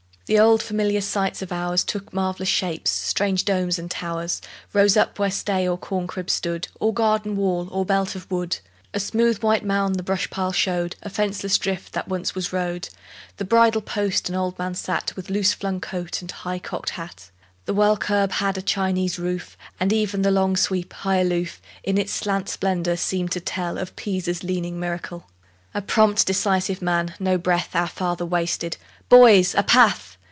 [0.27, 5.19] The old familiar sights of ours Took marvellous shapes; strange domes and towers Rose up
[5.19, 8.57] where sty or corn crib stood, Or garden wall, or belt of wood;
[8.93, 12.87] A smooth white mound the brush pile showed, A fenceless drift what once was road;
[13.35, 17.29] The bridle post an old man sat With loose flung coat and high cocked hat;
[17.65, 21.97] The well curb had a Chinese roof; And even the long sweep, high aloof, In
[21.97, 25.29] its slant splendour, seemed to tell Of Pisa's leaning miracle.
[25.73, 28.77] A prompt, decisive man, no breath Our father wasted:
[29.09, 30.15] "Boys, a path!"